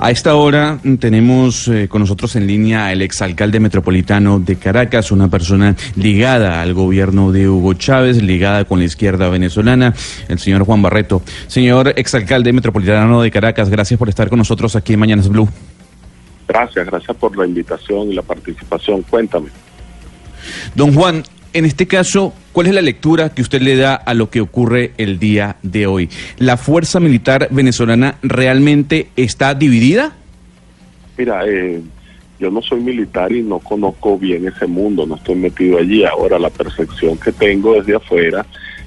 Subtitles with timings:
[0.00, 5.28] A esta hora tenemos eh, con nosotros en línea el exalcalde metropolitano de Caracas, una
[5.28, 9.92] persona ligada al gobierno de Hugo Chávez, ligada con la izquierda venezolana,
[10.28, 11.20] el señor Juan Barreto.
[11.48, 15.48] Señor exalcalde metropolitano de Caracas, gracias por estar con nosotros aquí en Mañanas Blue.
[16.46, 19.02] Gracias, gracias por la invitación y la participación.
[19.02, 19.48] Cuéntame.
[20.76, 21.24] Don Juan,
[21.58, 24.92] en este caso, ¿cuál es la lectura que usted le da a lo que ocurre
[24.96, 26.08] el día de hoy?
[26.38, 30.12] ¿La fuerza militar venezolana realmente está dividida?
[31.16, 31.82] Mira, eh,
[32.38, 36.04] yo no soy militar y no conozco bien ese mundo, no estoy metido allí.
[36.04, 38.46] Ahora, la percepción que tengo desde afuera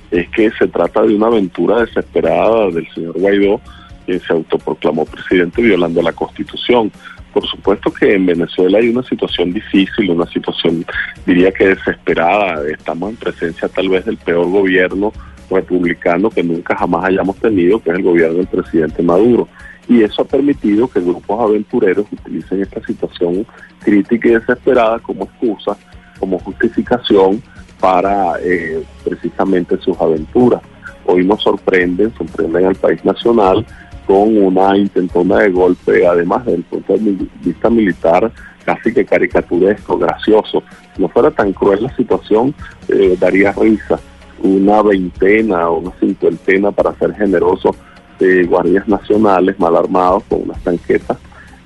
[0.09, 3.59] es que se trata de una aventura desesperada del señor Guaidó,
[4.05, 6.89] quien se autoproclamó presidente violando la Constitución.
[7.33, 10.85] Por supuesto que en Venezuela hay una situación difícil, una situación
[11.25, 12.67] diría que desesperada.
[12.69, 15.13] Estamos en presencia tal vez del peor gobierno
[15.49, 19.47] republicano que nunca jamás hayamos tenido, que es el gobierno del presidente Maduro.
[19.87, 23.45] Y eso ha permitido que grupos aventureros utilicen esta situación
[23.79, 25.77] crítica y desesperada como excusa,
[26.19, 27.41] como justificación
[27.79, 30.61] para eh, precisamente sus aventuras.
[31.05, 33.65] Hoy nos sorprenden, sorprenden al país nacional
[34.05, 38.31] con una intentona de golpe, además del punto de vista militar,
[38.65, 40.63] casi que caricaturesco, gracioso.
[40.95, 42.53] Si no fuera tan cruel la situación,
[42.87, 43.99] eh, daría risa.
[44.43, 47.75] Una veintena o una cincuentena, para ser generoso,
[48.19, 51.17] de guardias nacionales mal armados con unas tanquetas,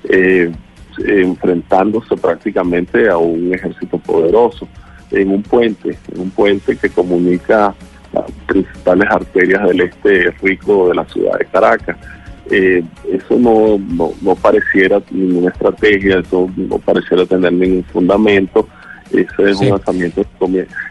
[0.08, 0.50] eh,
[1.06, 4.66] enfrentándose prácticamente a un ejército poderoso
[5.10, 7.74] en un puente, en un puente que comunica
[8.12, 11.96] las principales arterias del este rico de la ciudad de Caracas.
[12.50, 13.78] Eh, eso no,
[14.22, 18.68] no, pareciera ninguna estrategia, eso no pareciera tener ningún fundamento.
[19.10, 20.22] Ese es un lanzamiento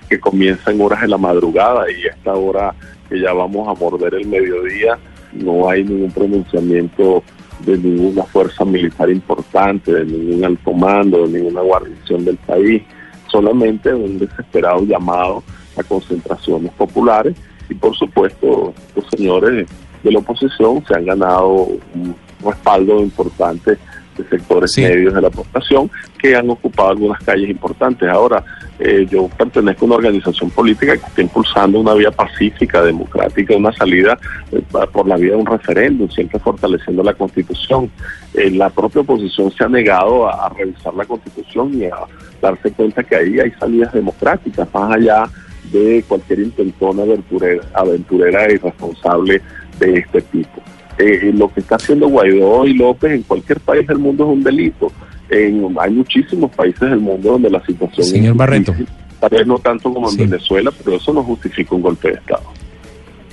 [0.10, 2.74] que comienza en horas de la madrugada y a esta hora
[3.10, 4.98] que ya vamos a morder el mediodía,
[5.34, 7.24] no hay ningún pronunciamiento
[7.66, 12.84] de ninguna fuerza militar importante, de ningún alto mando, de ninguna guarnición del país,
[13.28, 15.44] solamente un desesperado llamado
[15.78, 17.36] a concentraciones populares.
[17.70, 19.68] Y por supuesto los señores
[20.06, 23.78] de la oposición se han ganado un respaldo importante
[24.16, 28.08] de sectores medios de la población que han ocupado algunas calles importantes.
[28.08, 28.44] Ahora,
[28.80, 33.74] eh, yo pertenezco a una organización política que está impulsando una vía pacífica, democrática, una
[33.74, 34.18] salida
[34.52, 34.62] eh,
[34.94, 37.90] por la vía de un referéndum, siempre fortaleciendo la Constitución.
[38.36, 41.98] Eh, la propia oposición se ha negado a, revisar la Constitución y a
[42.42, 45.26] darse cuenta que ahí hay salidas democráticas, más allá
[45.72, 49.42] de cualquier intentona aventurera, aventurera e irresponsable
[49.80, 50.62] de este tipo.
[50.98, 54.44] Eh, lo que está haciendo Guaidó y López en cualquier país del mundo es un
[54.44, 54.92] delito.
[55.30, 58.74] En, hay muchísimos países del mundo donde la situación Señor Barreto.
[59.20, 62.44] tal vez no tanto como en Venezuela, pero eso no justifica un golpe de Estado.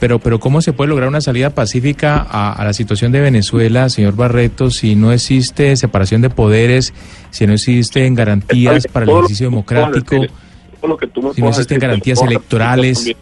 [0.01, 4.17] Pero, pero ¿cómo se puede lograr una salida pacífica a, la situación de Venezuela, señor
[4.17, 6.93] Barreto, si no existe separación de poderes,
[7.31, 10.17] si no existen garantías para el ejercicio democrático,
[11.35, 13.15] si no existen garantías electorales?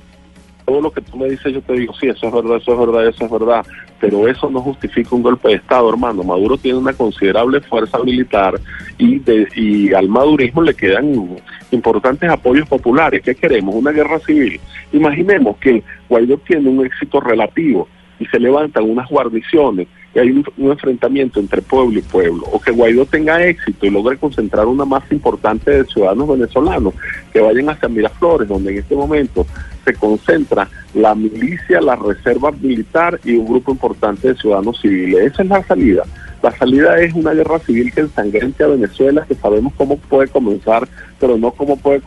[0.70, 2.78] Todo lo que tú me dices, yo te digo, sí, eso es verdad, eso es
[2.78, 3.66] verdad, eso es verdad,
[3.98, 6.22] pero eso no justifica un golpe de Estado, hermano.
[6.22, 8.54] Maduro tiene una considerable fuerza militar
[8.96, 11.36] y, de, y al madurismo le quedan
[11.72, 13.20] importantes apoyos populares.
[13.20, 13.74] ¿Qué queremos?
[13.74, 14.60] Una guerra civil.
[14.92, 17.88] Imaginemos que Guaidó tiene un éxito relativo
[18.20, 22.70] y se levantan unas guarniciones y hay un, enfrentamiento entre pueblo y pueblo, o que
[22.70, 26.94] Guaidó tenga éxito y logre concentrar una masa importante de ciudadanos venezolanos
[27.32, 29.46] que vayan hacia Miraflores, donde en este momento
[29.84, 35.32] se concentra la milicia, la reserva militar y un grupo importante de ciudadanos civiles.
[35.32, 36.02] Esa es la salida.
[36.42, 40.88] La salida es una guerra civil que ensangrente a Venezuela, que sabemos cómo puede comenzar,
[41.18, 42.00] pero no cómo puede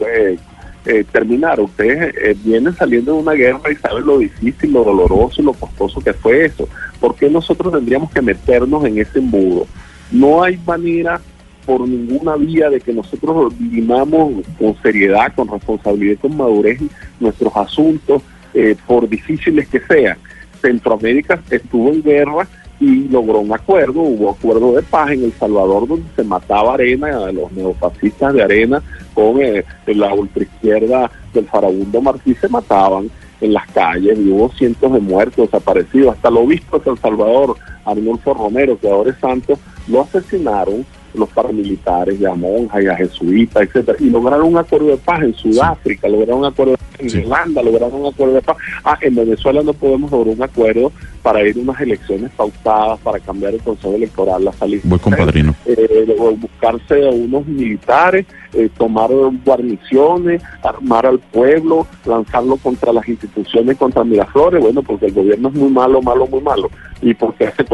[0.00, 0.38] eh,
[0.86, 1.60] eh, terminar.
[1.60, 5.52] Ustedes eh, vienen saliendo de una guerra y saben lo difícil, lo doloroso y lo
[5.52, 6.68] costoso que fue eso.
[6.98, 9.66] ¿Por qué nosotros tendríamos que meternos en ese embudo?
[10.10, 11.20] No hay manera
[11.66, 16.80] por ninguna vía de que nosotros vivamos con seriedad, con responsabilidad, con madurez
[17.18, 18.22] nuestros asuntos,
[18.54, 20.18] eh, por difíciles que sean.
[20.60, 22.46] Centroamérica estuvo en guerra
[22.80, 27.30] y logró un acuerdo, hubo acuerdo de paz en El Salvador donde se mataba Arena,
[27.30, 28.82] los neofascistas de Arena
[29.14, 33.10] con eh, la ultraizquierda del farabundo Martí se mataban
[33.40, 37.56] en las calles y hubo cientos de muertos, desaparecidos, hasta lo obispo de El Salvador,
[37.84, 39.58] Arnulfo Romero, que ahora es santo,
[39.88, 40.84] lo asesinaron
[41.14, 45.22] los paramilitares, y a monjas y a jesuitas, etcétera, y lograron un acuerdo de paz
[45.22, 48.56] en Sudáfrica, lograron un acuerdo de paz en Irlanda, lograron un acuerdo de paz.
[48.84, 50.92] Ah, en Venezuela no podemos lograr un acuerdo
[51.22, 54.82] para ir a unas elecciones pautadas, para cambiar el consejo electoral, la salida.
[54.84, 55.54] Voy compadrino.
[55.66, 59.10] Eh, buscarse a unos militares, eh, tomar
[59.44, 65.54] guarniciones, armar al pueblo, lanzarlo contra las instituciones, contra Miraflores, bueno, porque el gobierno es
[65.54, 66.70] muy malo, malo, muy malo,
[67.02, 67.64] y porque hace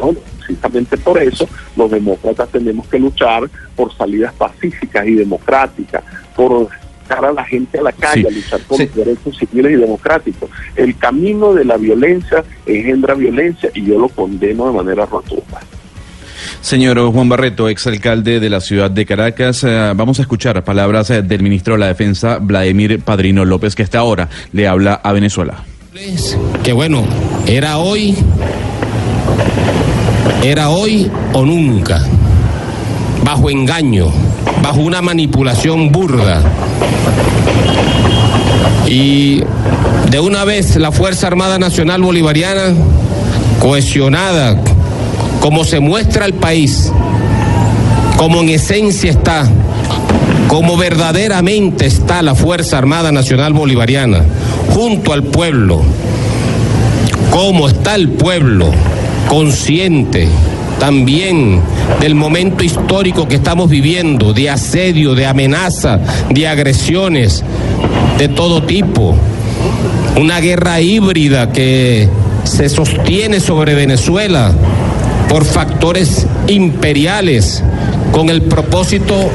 [0.00, 6.02] pues precisamente por eso los demócratas tenemos que luchar por salidas pacíficas y democráticas,
[6.34, 6.68] por
[7.08, 10.50] sacar a la gente a la calle, a luchar por los derechos civiles y democráticos.
[10.76, 15.60] El camino de la violencia engendra violencia y yo lo condeno de manera rotunda.
[16.60, 21.22] Señor Juan Barreto, exalcalde de la ciudad de Caracas, eh, vamos a escuchar palabras eh,
[21.22, 25.64] del ministro de la Defensa, Vladimir Padrino López, que hasta ahora le habla a Venezuela.
[26.62, 27.04] Que bueno,
[27.46, 28.14] era hoy,
[30.42, 32.02] era hoy o nunca,
[33.24, 34.06] bajo engaño,
[34.62, 36.42] bajo una manipulación burda.
[38.86, 39.42] Y
[40.10, 42.74] de una vez la Fuerza Armada Nacional Bolivariana,
[43.60, 44.56] cohesionada,
[45.40, 46.90] como se muestra el país,
[48.16, 49.48] como en esencia está,
[50.48, 54.24] como verdaderamente está la Fuerza Armada Nacional Bolivariana,
[54.74, 55.82] junto al pueblo,
[57.30, 58.72] como está el pueblo,
[59.30, 60.26] consciente
[60.80, 61.60] también
[62.00, 66.00] del momento histórico que estamos viviendo, de asedio, de amenaza,
[66.30, 67.44] de agresiones
[68.18, 69.14] de todo tipo,
[70.16, 72.08] una guerra híbrida que
[72.42, 74.52] se sostiene sobre Venezuela
[75.28, 77.62] por factores imperiales
[78.10, 79.30] con el propósito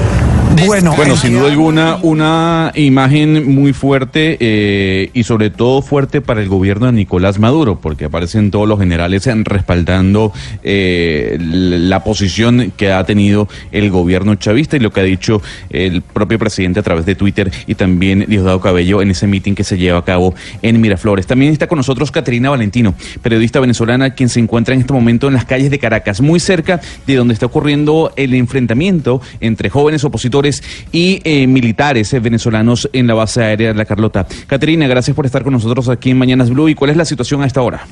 [0.65, 6.41] bueno, bueno, sin duda alguna, una imagen muy fuerte eh, y sobre todo fuerte para
[6.41, 10.31] el gobierno de Nicolás Maduro, porque aparecen todos los generales respaldando
[10.63, 16.01] eh, la posición que ha tenido el gobierno chavista y lo que ha dicho el
[16.01, 19.77] propio presidente a través de Twitter y también Diosdado Cabello en ese mitin que se
[19.77, 21.27] lleva a cabo en Miraflores.
[21.27, 25.33] También está con nosotros Caterina Valentino, periodista venezolana, quien se encuentra en este momento en
[25.33, 30.44] las calles de Caracas, muy cerca de donde está ocurriendo el enfrentamiento entre jóvenes opositores
[30.92, 34.25] y eh, militares eh, venezolanos en la base aérea de La Carlota.
[34.47, 36.69] Caterina, gracias por estar con nosotros aquí en Mañanas Blue.
[36.69, 37.86] ¿Y cuál es la situación a esta hora?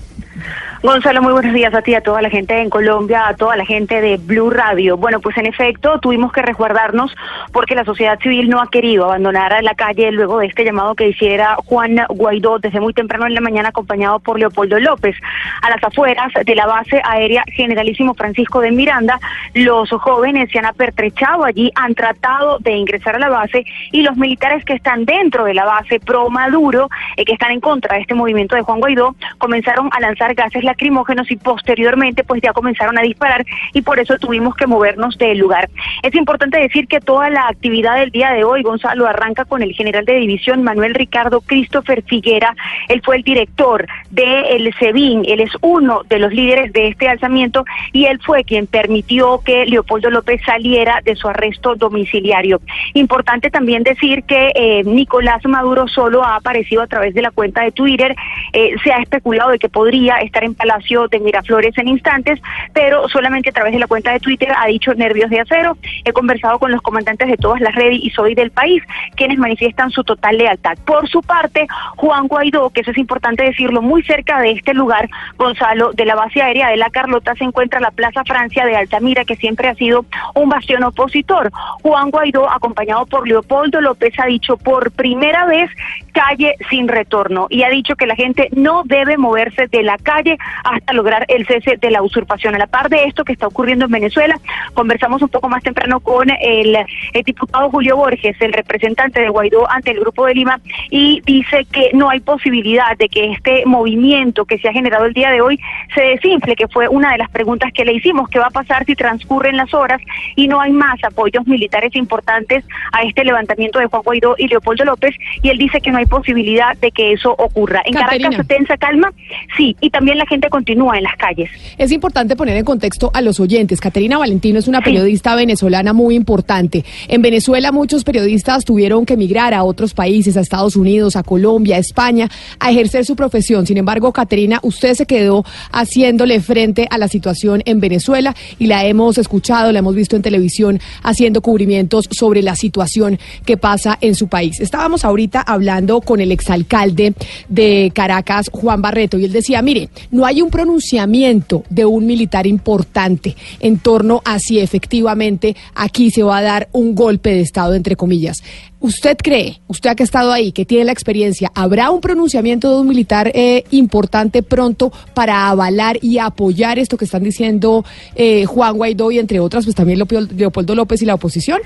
[0.83, 3.65] Gonzalo, muy buenos días a ti, a toda la gente en Colombia, a toda la
[3.65, 4.97] gente de Blue Radio.
[4.97, 7.15] Bueno, pues en efecto tuvimos que resguardarnos
[7.53, 11.07] porque la sociedad civil no ha querido abandonar la calle luego de este llamado que
[11.07, 15.15] hiciera Juan Guaidó desde muy temprano en la mañana acompañado por Leopoldo López.
[15.61, 19.21] A las afueras de la base aérea Generalísimo Francisco de Miranda,
[19.53, 23.63] los jóvenes se han apertrechado allí, han tratado de ingresar a la base
[23.93, 27.61] y los militares que están dentro de la base pro Maduro, eh, que están en
[27.61, 32.41] contra de este movimiento de Juan Guaidó, comenzaron a lanzar gases lacrimógenos y posteriormente pues
[32.41, 35.69] ya comenzaron a disparar y por eso tuvimos que movernos del lugar.
[36.01, 39.73] Es importante decir que toda la actividad del día de hoy, Gonzalo, arranca con el
[39.73, 42.55] general de división Manuel Ricardo Christopher Figuera.
[42.89, 47.07] Él fue el director del de SEBIN, él es uno de los líderes de este
[47.07, 52.61] alzamiento y él fue quien permitió que Leopoldo López saliera de su arresto domiciliario.
[52.93, 57.61] Importante también decir que eh, Nicolás Maduro solo ha aparecido a través de la cuenta
[57.61, 58.15] de Twitter.
[58.53, 62.39] Eh, se ha especulado de que podría estar en Palacio de Miraflores en instantes,
[62.71, 65.77] pero solamente a través de la cuenta de Twitter ha dicho nervios de acero.
[66.05, 68.81] He conversado con los comandantes de todas las redes y soy del país,
[69.17, 70.77] quienes manifiestan su total lealtad.
[70.85, 71.67] Por su parte,
[71.97, 76.15] Juan Guaidó, que eso es importante decirlo, muy cerca de este lugar, Gonzalo, de la
[76.15, 79.75] base aérea de La Carlota, se encuentra la Plaza Francia de Altamira, que siempre ha
[79.75, 81.51] sido un bastión opositor.
[81.81, 85.69] Juan Guaidó, acompañado por Leopoldo López, ha dicho por primera vez
[86.13, 90.37] calle sin retorno y ha dicho que la gente no debe moverse de la calle
[90.63, 92.55] hasta lograr el cese de la usurpación.
[92.55, 94.39] A la par de esto que está ocurriendo en Venezuela,
[94.73, 96.77] conversamos un poco más temprano con el,
[97.25, 101.91] diputado Julio Borges, el representante de Guaidó ante el Grupo de Lima, y dice que
[101.93, 105.59] no hay posibilidad de que este movimiento que se ha generado el día de hoy
[105.93, 108.85] se desinfle, que fue una de las preguntas que le hicimos, qué va a pasar
[108.85, 110.01] si transcurren las horas
[110.35, 114.85] y no hay más apoyos militares importantes a este levantamiento de Juan Guaidó y Leopoldo
[114.85, 117.81] López, y él dice que no hay posibilidad de que eso ocurra.
[117.85, 119.11] En Caracas se tensa calma,
[119.57, 121.49] sí, y también la gente continúa en las calles.
[121.77, 123.79] Es importante poner en contexto a los oyentes.
[123.79, 126.83] Caterina Valentino es una periodista venezolana muy importante.
[127.07, 131.75] En Venezuela muchos periodistas tuvieron que emigrar a otros países, a Estados Unidos, a Colombia,
[131.75, 133.67] a España, a ejercer su profesión.
[133.67, 138.85] Sin embargo, Caterina, usted se quedó haciéndole frente a la situación en Venezuela y la
[138.85, 144.15] hemos escuchado, la hemos visto en televisión haciendo cubrimientos sobre la situación que pasa en
[144.15, 144.59] su país.
[144.59, 147.13] Estábamos ahorita hablando con el exalcalde
[147.49, 152.47] de Caracas, Juan Barreto, y él decía, mire, no hay un pronunciamiento de un militar
[152.47, 157.73] importante en torno a si efectivamente aquí se va a dar un golpe de Estado,
[157.75, 158.43] entre comillas.
[158.79, 162.81] ¿Usted cree, usted que ha estado ahí, que tiene la experiencia, habrá un pronunciamiento de
[162.81, 168.75] un militar eh, importante pronto para avalar y apoyar esto que están diciendo eh, Juan
[168.75, 169.99] Guaidó y entre otras, pues también
[170.35, 171.61] Leopoldo López y la oposición?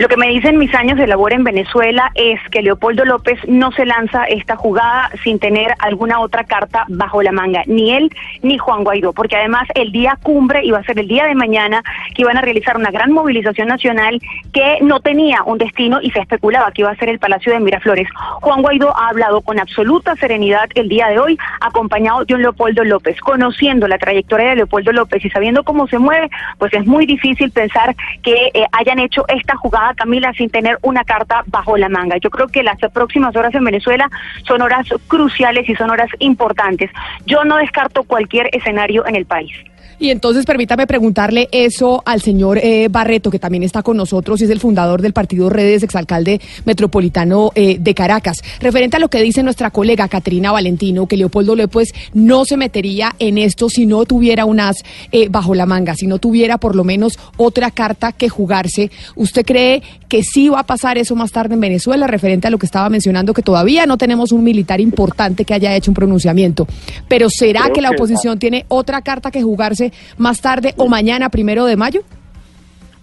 [0.00, 3.70] Lo que me dicen mis años de labor en Venezuela es que Leopoldo López no
[3.70, 8.56] se lanza esta jugada sin tener alguna otra carta bajo la manga, ni él ni
[8.56, 11.82] Juan Guaidó, porque además el día cumbre iba a ser el día de mañana
[12.14, 14.18] que iban a realizar una gran movilización nacional
[14.54, 17.60] que no tenía un destino y se especulaba que iba a ser el Palacio de
[17.60, 18.08] Miraflores.
[18.40, 22.84] Juan Guaidó ha hablado con absoluta serenidad el día de hoy, acompañado de un Leopoldo
[22.84, 23.20] López.
[23.20, 27.50] Conociendo la trayectoria de Leopoldo López y sabiendo cómo se mueve, pues es muy difícil
[27.50, 32.16] pensar que eh, hayan hecho esta jugada, Camila, sin tener una carta bajo la manga.
[32.18, 34.08] Yo creo que las próximas horas en Venezuela
[34.46, 36.90] son horas cruciales y son horas importantes.
[37.26, 39.52] Yo no descarto cualquier escenario en el país.
[40.00, 44.44] Y entonces permítame preguntarle eso al señor eh, Barreto, que también está con nosotros y
[44.44, 48.38] es el fundador del partido Redes, exalcalde metropolitano eh, de Caracas.
[48.60, 53.14] Referente a lo que dice nuestra colega Caterina Valentino, que Leopoldo López no se metería
[53.18, 54.76] en esto si no tuviera unas
[55.12, 58.90] eh, bajo la manga, si no tuviera por lo menos otra carta que jugarse.
[59.16, 62.56] ¿Usted cree que sí va a pasar eso más tarde en Venezuela, referente a lo
[62.56, 66.66] que estaba mencionando, que todavía no tenemos un militar importante que haya hecho un pronunciamiento?
[67.06, 69.89] Pero ¿será que la oposición tiene otra carta que jugarse?
[70.18, 72.02] Más tarde o mañana, primero de mayo?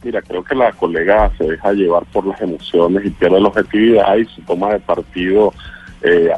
[0.04, 4.16] Mira, creo que la colega se deja llevar por las emociones y pierde la objetividad
[4.16, 5.54] y su toma de partido
[6.02, 6.30] eh,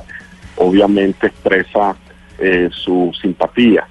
[0.56, 1.96] obviamente expresa
[2.38, 3.88] eh, su simpatía.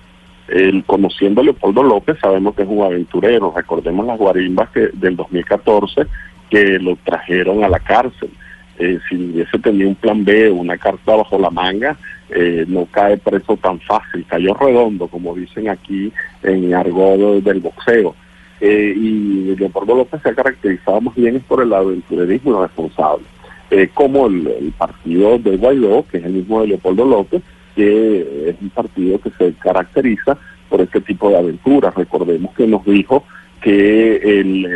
[0.49, 3.53] El, conociendo a Leopoldo López, sabemos que es un aventurero.
[3.55, 6.07] Recordemos las guarimbas que, del 2014
[6.49, 8.31] que lo trajeron a la cárcel.
[8.79, 11.97] Eh, si hubiese tenido un plan B, una carta bajo la manga,
[12.30, 18.14] eh, no cae preso tan fácil, cayó redondo, como dicen aquí en argot del boxeo.
[18.61, 23.25] Eh, y Leopoldo López se ha caracterizado más bien por el aventurerismo responsable,
[23.70, 27.42] eh, como el, partido de Guaidó, que es el mismo de Leopoldo López,
[27.76, 30.37] que es un partido que se caracteriza
[30.68, 31.94] por este tipo de aventuras.
[31.94, 33.25] Recordemos que nos dijo
[33.62, 34.66] que el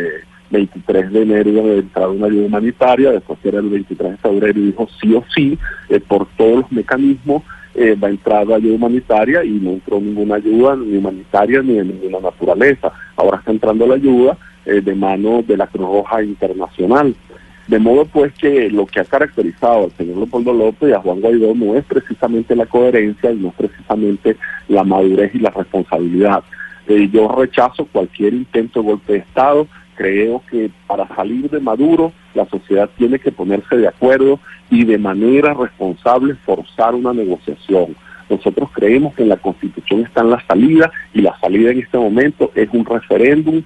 [0.53, 4.17] 23 de enero iba a entrar una ayuda humanitaria, después que era el 23 de
[4.17, 5.57] febrero y dijo sí o sí,
[5.89, 7.43] eh, por todos los mecanismos
[7.75, 11.73] eh, va a entrar la ayuda humanitaria y no entró ninguna ayuda ni humanitaria ni
[11.73, 12.91] de ninguna naturaleza.
[13.15, 17.15] Ahora está entrando la ayuda eh, de mano de la Cruz Roja Internacional.
[17.67, 21.21] De modo pues que lo que ha caracterizado al señor Leopoldo López y a Juan
[21.21, 26.43] Guaidó no es precisamente la coherencia y no es precisamente la madurez y la responsabilidad.
[26.87, 32.45] yo rechazo cualquier intento de golpe de Estado, Creo que para salir de Maduro la
[32.45, 37.95] sociedad tiene que ponerse de acuerdo y de manera responsable forzar una negociación.
[38.29, 41.97] Nosotros creemos que en la Constitución está en la salida y la salida en este
[41.97, 43.61] momento es un referéndum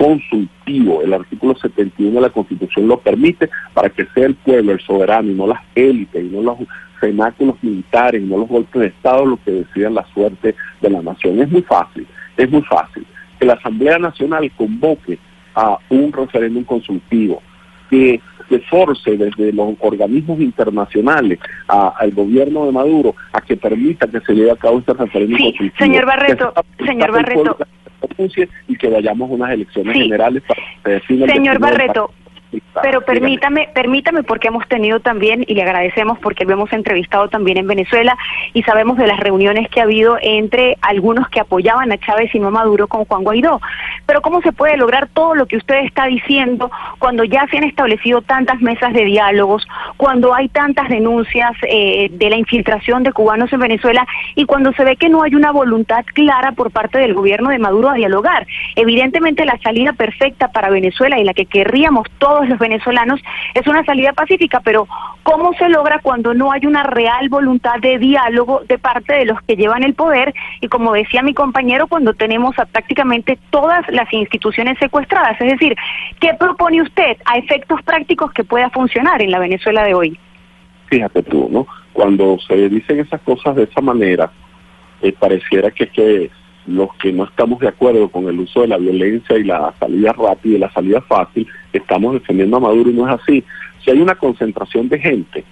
[0.00, 1.02] consultivo.
[1.02, 5.30] El artículo 71 de la Constitución lo permite para que sea el pueblo, el soberano,
[5.30, 6.58] y no las élites, y no los
[7.00, 11.02] cenáculos militares, y no los golpes de Estado lo que decidan la suerte de la
[11.02, 11.40] nación.
[11.42, 12.06] Es muy fácil,
[12.38, 13.06] es muy fácil.
[13.38, 15.18] Que la Asamblea Nacional convoque
[15.54, 17.42] a un referéndum consultivo,
[17.88, 21.38] que se force desde los organismos internacionales
[21.68, 25.74] al gobierno de Maduro a que permita que se lleve a cabo este referéndum consultivo.
[25.78, 26.52] Señor Barreto,
[26.84, 27.56] señor Barreto.
[28.66, 30.42] Y que vayamos a unas elecciones generales
[30.82, 32.10] para Señor Barreto,
[32.82, 37.58] pero permítame, permítame porque hemos tenido también, y le agradecemos porque lo hemos entrevistado también
[37.58, 38.16] en Venezuela
[38.54, 42.38] y sabemos de las reuniones que ha habido entre algunos que apoyaban a Chávez y
[42.38, 43.60] no a Maduro con Juan Guaidó.
[44.06, 47.64] Pero ¿cómo se puede lograr todo lo que usted está diciendo cuando ya se han
[47.64, 49.66] establecido tantas mesas de diálogos,
[49.96, 54.84] cuando hay tantas denuncias eh, de la infiltración de cubanos en Venezuela y cuando se
[54.84, 58.46] ve que no hay una voluntad clara por parte del gobierno de Maduro a dialogar?
[58.74, 63.20] Evidentemente la salida perfecta para Venezuela y la que querríamos todos los venezolanos,
[63.54, 64.86] es una salida pacífica, pero
[65.22, 69.40] ¿cómo se logra cuando no hay una real voluntad de diálogo de parte de los
[69.42, 70.34] que llevan el poder?
[70.60, 75.40] Y como decía mi compañero, cuando tenemos a prácticamente todas las instituciones secuestradas.
[75.40, 75.76] Es decir,
[76.20, 80.18] ¿qué propone usted a efectos prácticos que pueda funcionar en la Venezuela de hoy?
[80.86, 81.66] Fíjate tú, ¿no?
[81.92, 84.30] Cuando se dicen esas cosas de esa manera,
[85.02, 86.30] eh, pareciera que, que
[86.70, 90.12] los que no estamos de acuerdo con el uso de la violencia y la salida
[90.12, 93.44] rápida y la salida fácil, estamos defendiendo a Maduro y no es así.
[93.84, 95.44] Si hay una concentración de gente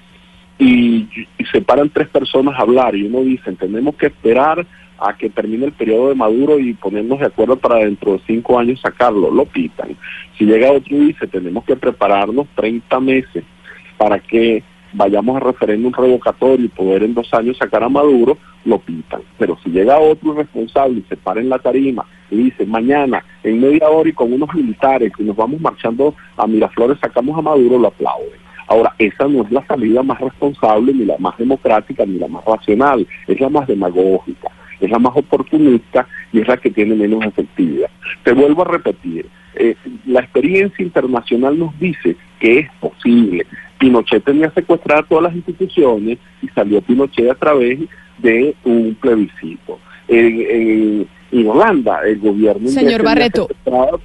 [0.59, 1.09] y,
[1.51, 4.67] se paran tres personas a hablar y uno dice, tenemos que esperar
[4.99, 8.59] a que termine el periodo de Maduro y ponernos de acuerdo para dentro de cinco
[8.59, 9.97] años sacarlo, lo pitan.
[10.37, 13.45] Si llega otro y dice, tenemos que prepararnos 30 meses
[13.97, 18.79] para que vayamos a referéndum revocatorio y poder en dos años sacar a Maduro, lo
[18.79, 19.23] pintan.
[19.39, 23.61] Pero si llega otro responsable y se para en la tarima y dice, mañana, en
[23.61, 27.79] media hora y con unos militares y nos vamos marchando a Miraflores, sacamos a Maduro,
[27.79, 28.49] lo aplauden.
[28.69, 32.45] Ahora, esa no es la salida más responsable, ni la más democrática, ni la más
[32.45, 34.51] racional, es la más demagógica.
[34.81, 37.91] es la más oportunista y es la que tiene menos efectividad.
[38.23, 39.75] Te vuelvo a repetir, eh,
[40.07, 43.45] la experiencia internacional nos dice que es posible.
[43.79, 47.79] Pinochet tenía secuestradas todas las instituciones y salió Pinochet a través
[48.19, 49.79] de un plebiscito.
[50.09, 51.07] En,
[51.47, 53.49] Holanda el gobierno Señor Barreto.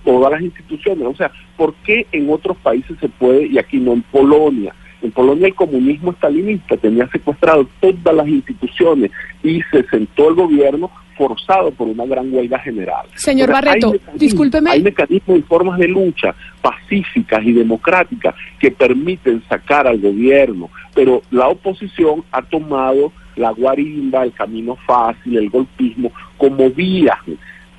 [0.03, 1.07] todas las instituciones.
[1.07, 4.75] O sea, ¿por qué en otros países se puede y aquí no en Polonia?
[5.01, 9.09] En Polonia el comunismo estalinista tenía secuestrado todas las instituciones
[9.41, 13.05] y se sentó el gobierno forzado por una gran huelga general.
[13.15, 14.71] Señor Barreto, discúlpeme.
[14.71, 21.21] Hay mecanismos y formas de lucha pacíficas y democráticas que permiten sacar al gobierno, pero
[21.31, 27.17] la oposición ha tomado la guarimba, el camino fácil, el golpismo como vía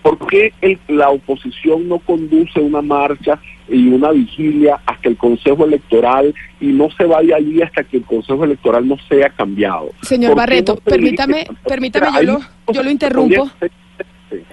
[0.05, 0.53] ¿Por qué
[0.87, 3.39] la oposición no conduce una marcha
[3.69, 8.05] y una vigilia hasta el Consejo Electoral y no se vaya allí hasta que el
[8.05, 9.91] Consejo Electoral no sea cambiado?
[10.03, 13.51] Señor Barreto, permítame, permítame, yo lo, yo lo interrumpo.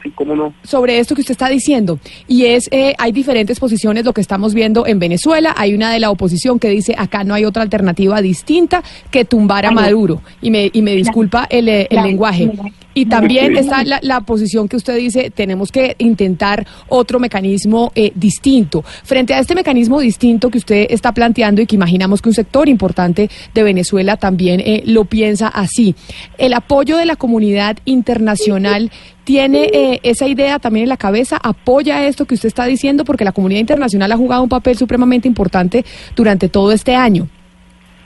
[0.03, 0.53] Sí, cómo no.
[0.63, 1.99] Sobre esto que usted está diciendo.
[2.27, 5.53] Y es, eh, hay diferentes posiciones, lo que estamos viendo en Venezuela.
[5.57, 9.65] Hay una de la oposición que dice, acá no hay otra alternativa distinta que tumbar
[9.65, 10.21] a Maduro.
[10.41, 12.51] Y me, y me disculpa el, eh, el lenguaje.
[12.93, 18.83] Y también está la, posición que usted dice, tenemos que intentar otro mecanismo eh, distinto.
[19.03, 22.67] Frente a este mecanismo distinto que usted está planteando y que imaginamos que un sector
[22.67, 25.95] importante de Venezuela también eh, lo piensa así,
[26.37, 28.91] el apoyo de la comunidad internacional
[29.23, 33.23] tiene eh, esa idea también en la cabeza, apoya esto que usted está diciendo, porque
[33.23, 37.27] la comunidad internacional ha jugado un papel supremamente importante durante todo este año.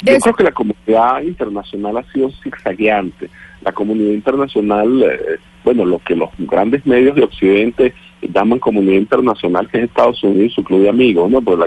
[0.04, 3.30] Yo creo que la comunidad internacional ha sido zigzagueante
[3.66, 9.68] la comunidad internacional, eh, bueno, lo que los grandes medios de Occidente llaman comunidad internacional,
[9.68, 11.42] que es Estados Unidos su club de amigos, ¿no?
[11.42, 11.60] Pues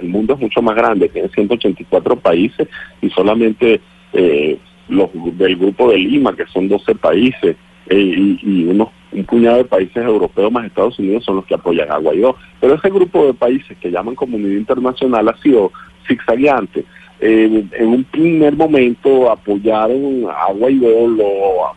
[0.00, 2.68] el, mundo es mucho más grande, tiene 184 países
[3.00, 3.80] y solamente
[4.12, 4.58] eh,
[4.88, 5.08] los
[5.38, 7.56] del grupo de Lima, que son 12 países,
[7.88, 11.54] eh, y, y unos un puñado de países europeos más Estados Unidos son los que
[11.54, 12.36] apoyan a Guaidó.
[12.60, 15.72] Pero ese grupo de países que llaman comunidad internacional ha sido
[16.06, 16.84] zigzagueante.
[17.18, 21.24] Eh, en un primer momento apoyaron a Guaidó, lo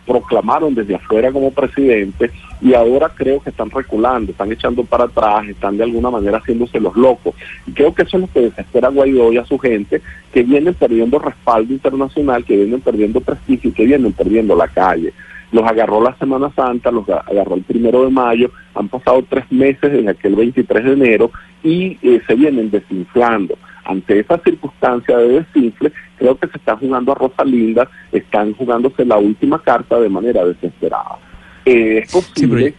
[0.06, 2.30] proclamaron desde afuera como presidente
[2.62, 6.82] y ahora creo que están reculando, están echando para atrás, están de alguna manera haciéndose
[6.82, 7.36] los locos.
[7.66, 10.02] Y creo que eso es lo que desespera a Guaidó y a su gente,
[10.34, 15.14] que vienen perdiendo respaldo internacional, que vienen perdiendo prestigio, que vienen perdiendo la calle.
[15.54, 19.92] Los agarró la Semana Santa, los agarró el primero de mayo, han pasado tres meses
[19.92, 21.32] desde aquel 23 de enero
[21.64, 23.56] y eh, se vienen desinflando
[23.90, 29.18] ante esa circunstancia de desinfle, creo que se está jugando a Rosalinda, están jugándose la
[29.18, 31.18] última carta de manera desesperada.
[31.66, 32.76] Eh, es posible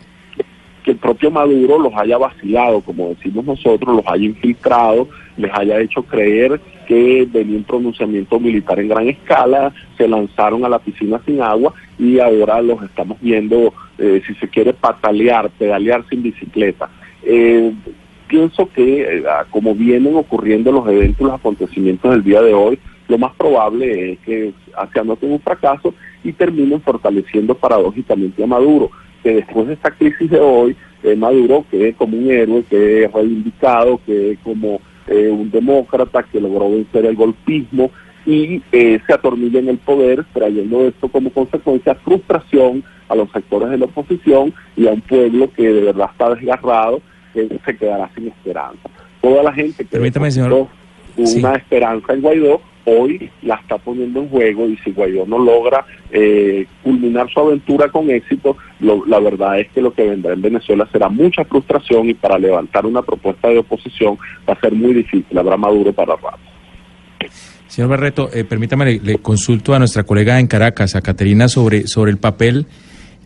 [0.85, 5.81] que el propio Maduro los haya vacilado, como decimos nosotros, los haya infiltrado, les haya
[5.81, 11.21] hecho creer que venía un pronunciamiento militar en gran escala, se lanzaron a la piscina
[11.27, 16.89] sin agua y ahora los estamos viendo, eh, si se quiere, patalear, pedalear sin bicicleta.
[17.23, 17.73] Eh,
[18.31, 23.19] pienso que eh, como vienen ocurriendo los eventos, los acontecimientos del día de hoy, lo
[23.19, 24.53] más probable es que
[24.93, 28.91] se anoten un fracaso y terminen fortaleciendo paradójicamente a Maduro,
[29.25, 33.13] que después de esta crisis de hoy, eh, Maduro quede como un héroe, que es
[33.13, 37.91] reivindicado, que como eh, un demócrata que logró vencer el golpismo
[38.27, 43.79] y se atornilla en el poder, trayendo esto como consecuencia frustración a los sectores de
[43.79, 47.01] la oposición y a un pueblo que de verdad está desgarrado
[47.33, 48.89] se quedará sin esperanza.
[49.21, 50.69] Toda la gente que Permítame, señor.
[51.17, 55.85] una esperanza en Guaidó, hoy la está poniendo en juego y si Guaidó no logra
[56.11, 60.89] eh, culminar su aventura con éxito, la verdad es que lo que vendrá en Venezuela
[60.91, 64.17] será mucha frustración y para levantar una propuesta de oposición
[64.49, 66.39] va a ser muy difícil, habrá Maduro para rato.
[67.67, 71.87] Señor Barreto, eh, permítame, le, le, consulto a nuestra colega en Caracas, a Caterina, sobre,
[71.87, 72.67] sobre el papel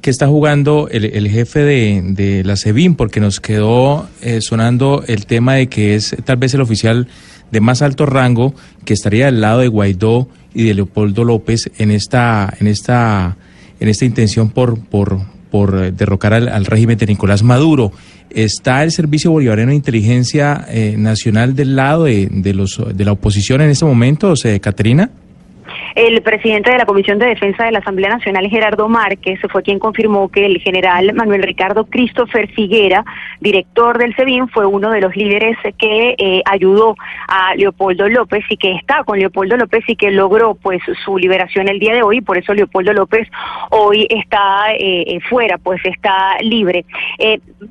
[0.05, 5.55] que está jugando el, jefe de, la SEBIN, porque nos quedó eh, sonando el tema
[5.55, 7.09] de que es tal vez el oficial
[7.51, 8.53] de más alto rango
[8.85, 13.39] que estaría al lado de Guaidó y de Leopoldo López en esta, en esta,
[13.81, 17.91] en esta intención por, por, por derrocar al, régimen de Nicolás Maduro.
[18.29, 23.13] ¿Está el Servicio Bolivariano de Inteligencia eh, Nacional del lado de, de, los, de la
[23.13, 25.09] oposición en este momento, o sea, Caterina?
[25.95, 29.79] El presidente de la Comisión de Defensa de la Asamblea Nacional, Gerardo Márquez, fue quien
[29.79, 33.05] confirmó que el general Manuel Ricardo Christopher Figuera,
[33.41, 36.97] director del SEBIN, fue uno de los líderes que eh, ayudó
[37.29, 41.69] a Leopoldo López y que está con Leopoldo López y que logró pues su liberación
[41.69, 42.21] el día de hoy.
[42.21, 43.29] Por eso Leopoldo López
[43.71, 46.85] hoy está eh, eh, fuera, pues está libre.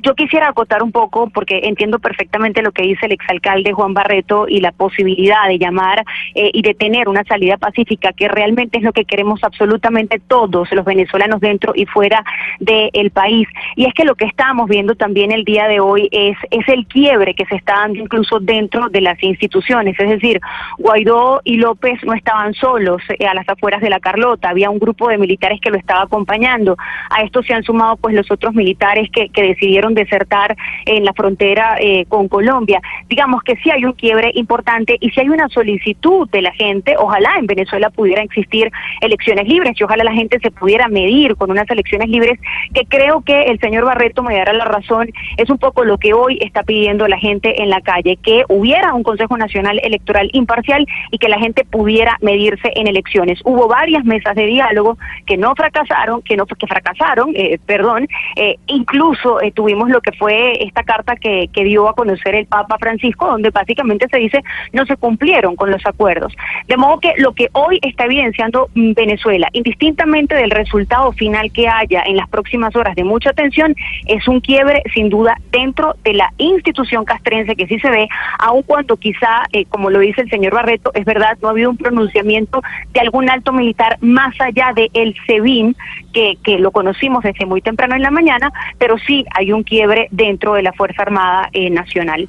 [0.02, 4.46] yo quisiera acotar un poco porque entiendo perfectamente lo que dice el exalcalde Juan Barreto
[4.48, 8.94] y la posibilidad de llamar y de tener una salida pacífica que realmente es lo
[8.94, 12.24] que queremos absolutamente todos los venezolanos dentro y fuera
[12.60, 13.48] del país.
[13.76, 16.86] Y es que lo que estamos viendo también el día de hoy es, es el
[16.88, 20.00] quiebre que se está dando incluso dentro de las instituciones.
[20.00, 20.40] Es decir,
[20.78, 24.80] Guaidó y López no estaban solos eh, a las afueras de la Carlota, había un
[24.80, 26.78] grupo de militares que lo estaba acompañando.
[27.10, 31.14] A esto se han sumado pues los otros militares que, que decidieron desertar en la
[31.14, 32.82] frontera eh, con Colombia.
[33.10, 36.96] Digamos que sí hay un quiebre importante y si hay una solicitud de la gente,
[36.98, 41.50] ojalá en Venezuela pudieran existir elecciones libres y ojalá la gente se pudiera medir con
[41.50, 42.38] unas elecciones libres
[42.74, 46.14] que creo que el señor Barreto me dará la razón, es un poco lo que
[46.14, 50.86] hoy está pidiendo la gente en la calle, que hubiera un Consejo Nacional Electoral imparcial
[51.12, 53.40] y que la gente pudiera medirse en elecciones.
[53.46, 58.58] Hubo varias mesas de diálogo que no fracasaron, que no que fracasaron, eh, perdón, eh,
[58.68, 62.76] incluso eh, tuvimos lo que fue esta carta que, que dio a conocer el Papa
[62.78, 66.34] Francisco, donde básicamente se dice no se cumplieron con los acuerdos.
[66.68, 71.68] De modo que lo que hoy está evidenciando mm, Venezuela, indistintamente del resultado final que
[71.68, 73.76] haya en las próximas horas de mucha tensión,
[74.08, 78.08] es un quiebre sin duda dentro de la institución castrense que sí se ve,
[78.40, 81.70] aun cuando quizá, eh, como lo dice el señor Barreto, es verdad, no ha habido
[81.70, 82.62] un pronunciamiento
[82.94, 85.76] de algún alto militar más allá de el SEBIN,
[86.14, 90.08] que, que lo conocimos desde muy temprano en la mañana, pero sí hay un quiebre
[90.12, 92.28] dentro de la Fuerza Armada eh, Nacional.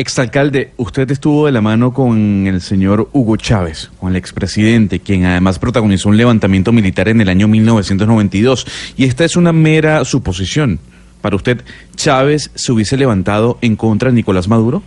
[0.00, 5.26] Exalcalde, usted estuvo de la mano con el señor Hugo Chávez, con el expresidente, quien
[5.26, 8.94] además protagonizó un levantamiento militar en el año 1992.
[8.96, 10.80] Y esta es una mera suposición.
[11.20, 11.62] ¿Para usted,
[11.96, 14.82] Chávez se hubiese levantado en contra de Nicolás Maduro?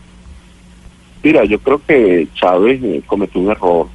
[1.22, 3.90] Mira, yo creo que Chávez eh, cometió un error.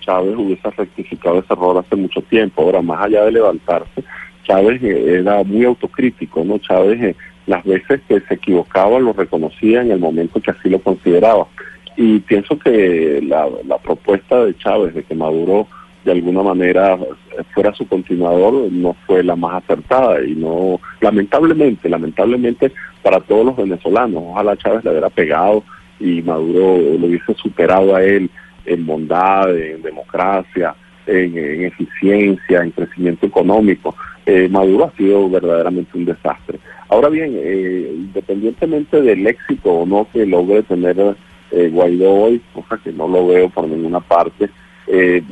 [0.00, 2.60] Chávez hubiese rectificado ese error hace mucho tiempo.
[2.60, 4.04] Ahora, más allá de levantarse,
[4.44, 6.58] Chávez eh, era muy autocrítico, ¿no?
[6.58, 7.16] Chávez, eh,
[7.50, 11.48] las veces que se equivocaba, lo reconocía en el momento que así lo consideraba.
[11.96, 15.66] Y pienso que la, la propuesta de Chávez de que Maduro
[16.04, 16.96] de alguna manera
[17.52, 23.56] fuera su continuador no fue la más acertada y no lamentablemente lamentablemente para todos los
[23.56, 25.62] venezolanos ojalá Chávez le hubiera pegado
[25.98, 28.30] y Maduro lo hubiese superado a él
[28.64, 30.74] en bondad en democracia
[31.06, 33.94] en, en eficiencia en crecimiento económico
[34.26, 36.58] eh, Maduro ha sido verdaderamente un desastre.
[36.88, 41.16] Ahora bien eh, independientemente del éxito o no que logre tener
[41.50, 44.50] eh, Guaidó hoy cosa que no lo veo por ninguna parte
[44.86, 45.22] eh,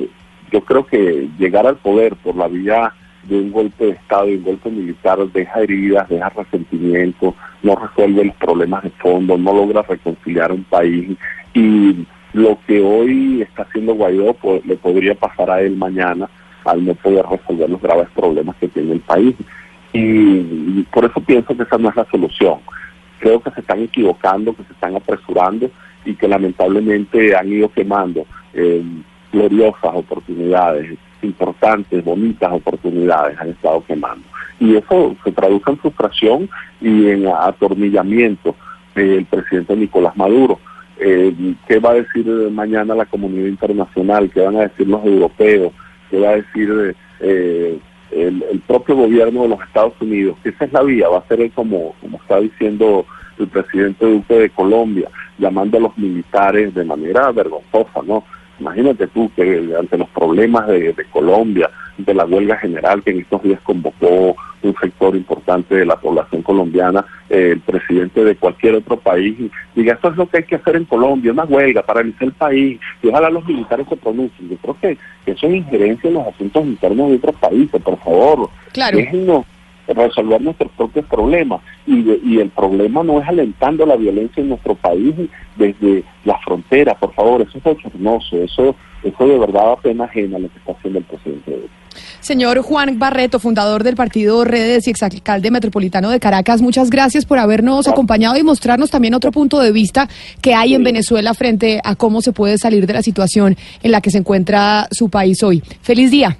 [0.50, 2.92] yo creo que llegar al poder por la vía
[3.24, 8.24] de un golpe de Estado y un golpe militar deja heridas, deja resentimiento, no resuelve
[8.24, 11.16] los problemas de fondo, no logra reconciliar un país
[11.52, 16.28] y lo que hoy está haciendo Guaidó pues, le podría pasar a él mañana
[16.70, 19.34] al no poder resolver los graves problemas que tiene el país.
[19.92, 22.58] Y, por eso pienso que esa no es la solución.
[23.18, 25.70] Creo que se están equivocando, que se están apresurando
[26.04, 28.26] y que lamentablemente han ido quemando.
[28.54, 28.82] Eh,
[29.32, 34.24] gloriosas oportunidades, importantes, bonitas oportunidades han estado quemando.
[34.60, 36.50] Y eso se traduce en frustración
[36.80, 38.56] y en atornillamiento
[38.94, 40.58] del presidente Nicolás Maduro.
[41.00, 44.30] Eh, ¿Qué va a decir mañana la comunidad internacional?
[44.30, 45.72] ¿Qué van a decir los europeos?
[46.10, 47.78] ¿Qué va a decir eh,
[48.10, 50.36] el, el, propio gobierno de los Estados Unidos?
[50.42, 53.04] Que esa es la vía, va a ser como, como está diciendo
[53.38, 58.24] el presidente Duque de Colombia, llamando a los militares de manera vergonzosa, ¿no?
[58.60, 63.20] Imagínate tú que ante los problemas de, de, Colombia, de la huelga general que en
[63.20, 68.74] estos días convocó un sector importante de la población colombiana, eh, el presidente de cualquier
[68.74, 69.36] otro país
[69.74, 72.80] diga, esto es lo que hay que hacer en Colombia, una huelga, paralizar el país,
[73.02, 74.48] y ojalá los militares se pronuncien.
[74.48, 77.98] Yo creo que, que eso es injerencia en los asuntos internos de otros países, por
[77.98, 78.50] favor.
[78.72, 78.98] Claro.
[78.98, 79.46] Déjenos
[79.94, 81.60] resolver nuestros propios problemas.
[81.86, 85.14] Y, de, y, el problema no es alentando la violencia en nuestro país
[85.56, 90.38] desde la frontera, por favor, eso es bochornoso, eso, eso de verdad da pena ajena
[90.38, 91.68] lo que está haciendo el presidente.
[92.20, 97.38] Señor Juan Barreto, fundador del partido Redes y exalcalde metropolitano de Caracas, muchas gracias por
[97.38, 100.08] habernos acompañado y mostrarnos también otro punto de vista
[100.42, 100.74] que hay sí.
[100.74, 104.18] en Venezuela frente a cómo se puede salir de la situación en la que se
[104.18, 105.62] encuentra su país hoy.
[105.82, 106.36] Feliz día.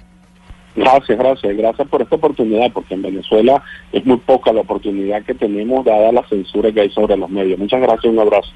[0.75, 5.33] Gracias, gracias, gracias por esta oportunidad, porque en Venezuela es muy poca la oportunidad que
[5.33, 7.59] tenemos dada la censura que hay sobre los medios.
[7.59, 8.51] Muchas gracias, un abrazo.